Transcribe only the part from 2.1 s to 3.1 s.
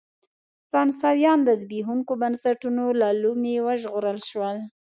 بنسټونو له